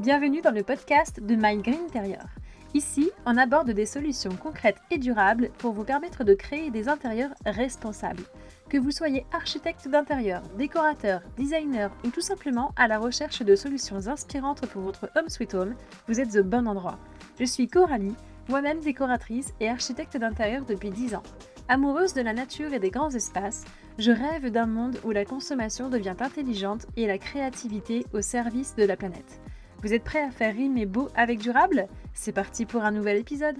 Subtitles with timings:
[0.00, 2.24] Bienvenue dans le podcast de My Green Interior.
[2.72, 7.34] Ici, on aborde des solutions concrètes et durables pour vous permettre de créer des intérieurs
[7.44, 8.22] responsables.
[8.70, 14.08] Que vous soyez architecte d'intérieur, décorateur, designer ou tout simplement à la recherche de solutions
[14.08, 15.74] inspirantes pour votre home sweet home,
[16.08, 16.98] vous êtes au bon endroit.
[17.38, 18.16] Je suis Coralie,
[18.48, 21.22] moi-même décoratrice et architecte d'intérieur depuis 10 ans.
[21.68, 23.66] Amoureuse de la nature et des grands espaces,
[23.98, 28.84] je rêve d'un monde où la consommation devient intelligente et la créativité au service de
[28.84, 29.42] la planète.
[29.82, 31.88] Vous êtes prêts à faire rimer beau avec durable?
[32.12, 33.56] C'est parti pour un nouvel épisode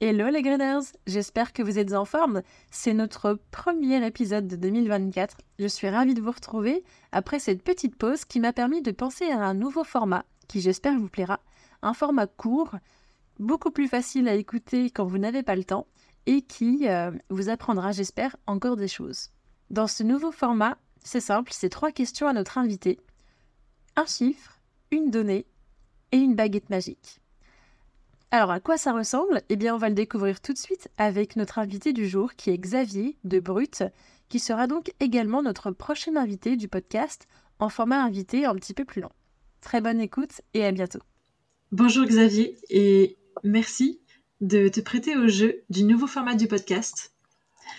[0.00, 2.42] Hello les Greeners J'espère que vous êtes en forme.
[2.70, 5.38] C'est notre premier épisode de 2024.
[5.58, 9.28] Je suis ravie de vous retrouver après cette petite pause qui m'a permis de penser
[9.28, 11.40] à un nouveau format qui j'espère vous plaira.
[11.82, 12.76] Un format court,
[13.40, 15.88] beaucoup plus facile à écouter quand vous n'avez pas le temps
[16.26, 19.30] et qui euh, vous apprendra, j'espère, encore des choses.
[19.68, 23.00] Dans ce nouveau format, c'est simple, c'est trois questions à notre invité.
[23.96, 24.61] Un chiffre,
[24.92, 25.46] une donnée
[26.12, 27.20] et une baguette magique.
[28.30, 29.42] Alors à quoi ça ressemble?
[29.48, 32.50] Eh bien on va le découvrir tout de suite avec notre invité du jour qui
[32.50, 33.82] est Xavier de Brut,
[34.28, 37.26] qui sera donc également notre prochain invité du podcast
[37.58, 39.10] en format invité un petit peu plus long.
[39.60, 41.00] Très bonne écoute et à bientôt.
[41.72, 44.00] Bonjour Xavier et merci
[44.40, 47.14] de te prêter au jeu du nouveau format du podcast.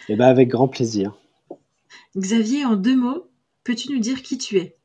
[0.09, 1.15] Eh bien, avec grand plaisir.
[2.17, 3.29] Xavier, en deux mots,
[3.63, 4.77] peux-tu nous dire qui tu es?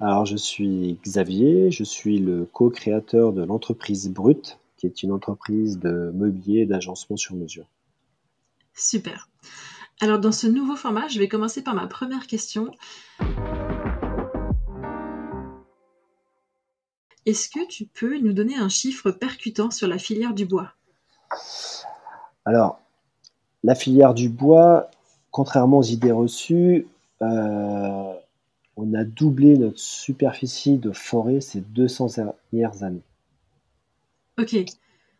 [0.00, 5.78] Alors, je suis Xavier, je suis le co-créateur de l'entreprise Brut, qui est une entreprise
[5.78, 7.66] de mobilier et d'agencement sur mesure.
[8.74, 9.28] Super.
[10.00, 12.70] Alors, dans ce nouveau format, je vais commencer par ma première question.
[17.24, 20.72] Est-ce que tu peux nous donner un chiffre percutant sur la filière du bois?
[22.44, 22.80] Alors,
[23.62, 24.90] la filière du bois,
[25.30, 26.88] contrairement aux idées reçues,
[27.20, 28.12] euh,
[28.76, 32.08] on a doublé notre superficie de forêt ces 200
[32.52, 33.02] dernières années.
[34.38, 34.56] Ok.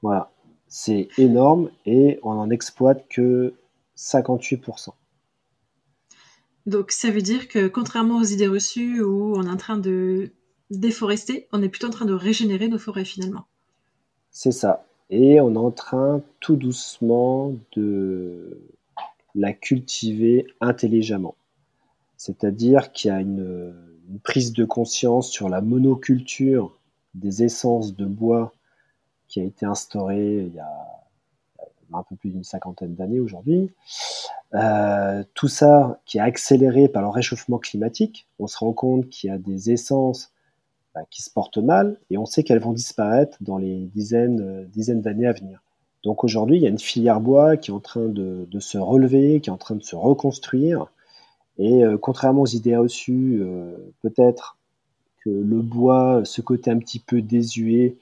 [0.00, 0.32] Voilà,
[0.68, 3.54] c'est énorme et on n'en exploite que
[3.96, 4.90] 58%.
[6.66, 10.30] Donc ça veut dire que contrairement aux idées reçues où on est en train de
[10.70, 13.46] déforester, on est plutôt en train de régénérer nos forêts finalement.
[14.30, 14.86] C'est ça.
[15.10, 18.58] Et on est en train tout doucement de
[19.34, 21.36] la cultiver intelligemment.
[22.24, 23.74] C'est-à-dire qu'il y a une,
[24.22, 26.78] prise de conscience sur la monoculture
[27.14, 28.52] des essences de bois
[29.26, 30.70] qui a été instaurée il y a
[31.92, 33.72] un peu plus d'une cinquantaine d'années aujourd'hui.
[34.54, 38.28] Euh, tout ça qui est accéléré par le réchauffement climatique.
[38.38, 40.30] On se rend compte qu'il y a des essences
[40.94, 44.64] bah, qui se portent mal et on sait qu'elles vont disparaître dans les dizaines, euh,
[44.66, 45.60] dizaines d'années à venir.
[46.04, 49.40] Donc aujourd'hui, il y a une filière bois qui est en train de, se relever,
[49.40, 50.86] qui est en train de se reconstruire.
[51.58, 54.56] Et euh, contrairement aux idées reçues, euh, peut-être
[55.24, 57.96] que le bois, ce côté un petit peu désuet,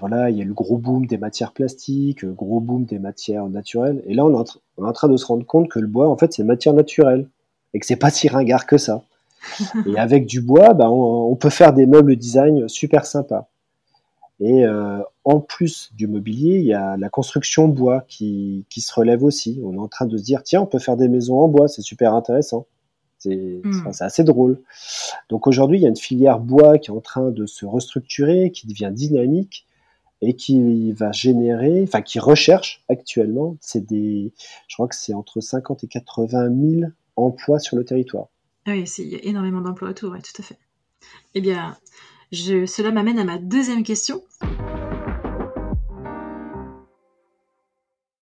[0.00, 3.48] voilà, il y a le gros boom des matières plastiques, le gros boom des matières
[3.48, 4.02] naturelles.
[4.04, 6.16] Et là, on est, en, en train de se rendre compte que le bois, en
[6.18, 7.26] fait, c'est matière naturelle
[7.72, 9.02] et que c'est pas si ringard que ça.
[9.86, 13.48] Et avec du bois, bah, on, peut faire des meubles design super sympas.
[14.44, 19.22] Et euh, en plus du mobilier, il y a la construction bois qui, se relève
[19.22, 19.60] aussi.
[19.62, 21.68] On est en train de se dire, tiens, on peut faire des maisons en bois,
[21.68, 22.66] c'est super intéressant.
[23.18, 23.88] C'est hmm.
[24.00, 24.60] assez drôle.
[25.28, 28.50] Donc aujourd'hui, il y a une filière bois qui est en train de se restructurer,
[28.50, 29.64] qui devient dynamique
[30.22, 34.32] et qui va générer, enfin qui recherche actuellement, c'est des,
[34.66, 36.50] je crois que c'est entre 50 et 80
[36.80, 38.26] 000 emplois sur le territoire.
[38.66, 40.58] Ah oui, il y a énormément d'emplois autour, oui, tout à fait.
[41.34, 41.76] Eh bien,
[42.32, 44.22] je, cela m'amène à ma deuxième question.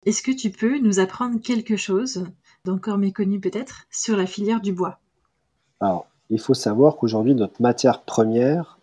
[0.04, 2.26] Est-ce que tu peux nous apprendre quelque chose,
[2.64, 4.98] d'encore méconnu peut-être, sur la filière du bois?
[5.80, 8.78] Alors, il faut savoir qu'aujourd'hui, notre matière première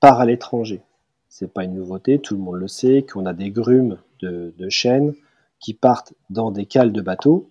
[0.00, 0.82] part à l'étranger.
[1.30, 5.14] C'est pas une nouveauté, tout le monde le sait, qu'on a des grumes de, chênes
[5.60, 7.50] qui partent dans des cales de bateaux,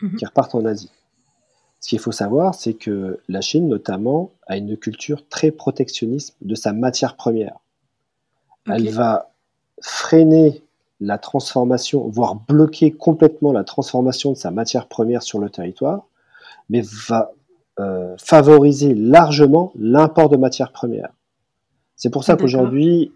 [0.00, 0.16] mhm.
[0.16, 0.90] qui repartent en Asie.
[1.82, 6.54] Ce qu'il faut savoir, c'est que la Chine, notamment, a une culture très protectionniste de
[6.54, 7.56] sa matière première.
[8.70, 9.32] Elle va
[9.80, 10.62] freiner
[11.00, 16.06] la transformation, voire bloquer complètement la transformation de sa matière première sur le territoire,
[16.70, 17.32] mais va
[17.80, 21.10] euh, favoriser largement l'import de matières premières.
[21.96, 23.10] C'est pour ça qu'aujourd'hui,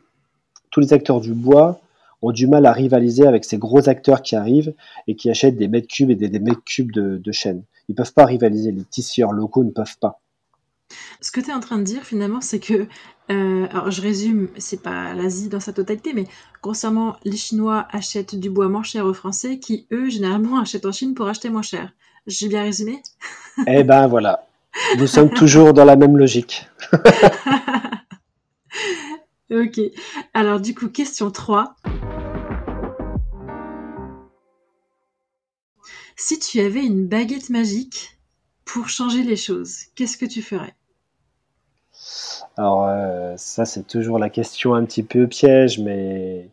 [0.70, 1.78] tous les acteurs du bois
[2.22, 4.74] ont du mal à rivaliser avec ces gros acteurs qui arrivent
[5.06, 7.62] et qui achètent des mètres cubes et des, mètres cubes de, de chaînes.
[7.88, 8.72] Ils peuvent pas rivaliser.
[8.72, 10.20] Les tisseurs locaux ne peuvent pas.
[11.20, 12.86] Ce que tu es en train de dire finalement, c'est que,
[13.30, 16.26] euh, alors je résume, c'est pas l'Asie dans sa totalité, mais
[16.62, 20.92] grossièrement, les Chinois achètent du bois moins cher aux Français qui, eux, généralement achètent en
[20.92, 21.92] Chine pour acheter moins cher.
[22.26, 23.02] J'ai bien résumé?
[23.66, 24.46] Eh ben voilà,
[24.98, 26.68] nous sommes toujours dans la même logique.
[29.48, 29.80] Ok.
[30.34, 31.76] Alors du coup, question 3.
[36.28, 38.19] Si tu avais une baguette magique
[38.64, 40.75] pour changer les choses, qu'est-ce que tu ferais?
[42.56, 46.50] Alors euh, ça, c'est toujours la question un petit peu piège, mais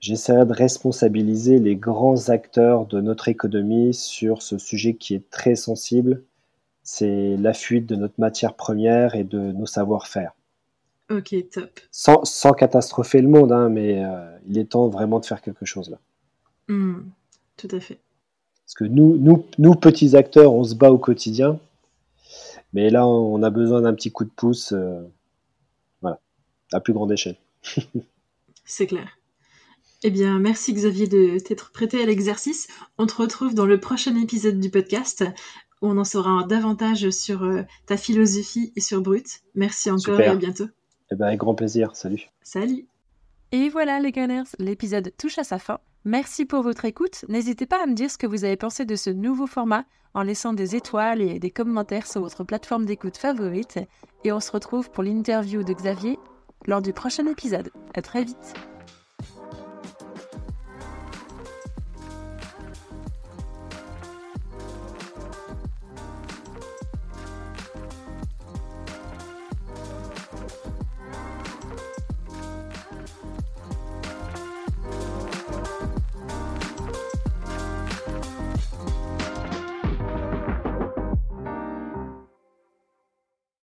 [0.00, 5.54] j'essaierai de responsabiliser les grands acteurs de notre économie sur ce sujet qui est très
[5.54, 6.22] sensible.
[6.82, 10.32] C'est la fuite de notre matière première et de nos savoir-faire.
[11.10, 11.78] Ok, top.
[11.90, 15.66] Sans, sans catastropher le monde, hein, mais euh, il est temps vraiment de faire quelque
[15.66, 15.98] chose là.
[16.68, 17.02] Hmm,
[17.58, 18.00] tout à fait.
[18.66, 21.60] Parce que nous, nous, nous, petits acteurs, on se bat au quotidien.
[22.72, 24.72] Mais là, on a besoin d'un petit coup de pouce.
[24.72, 25.02] Euh,
[26.02, 26.18] voilà,
[26.72, 27.36] à plus grande échelle.
[28.64, 29.18] C'est clair.
[30.02, 32.66] Eh bien, merci Xavier de t'être prêté à l'exercice.
[32.98, 35.24] On te retrouve dans le prochain épisode du podcast
[35.80, 39.42] où on en saura davantage sur euh, ta philosophie et sur Brut.
[39.54, 40.66] Merci encore et à bientôt.
[41.12, 41.94] Eh ben, avec grand plaisir.
[41.94, 42.28] Salut.
[42.42, 42.86] Salut.
[43.52, 45.78] Et voilà les Gunners, l'épisode touche à sa fin.
[46.04, 47.24] Merci pour votre écoute.
[47.28, 49.84] N'hésitez pas à me dire ce que vous avez pensé de ce nouveau format
[50.14, 53.78] en laissant des étoiles et des commentaires sur votre plateforme d'écoute favorite.
[54.24, 56.18] Et on se retrouve pour l'interview de Xavier
[56.66, 57.70] lors du prochain épisode.
[57.94, 58.54] À très vite.